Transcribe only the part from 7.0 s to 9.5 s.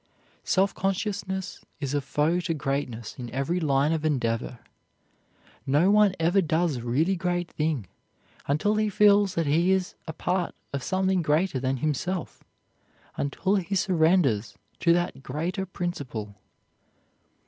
great thing until he feels that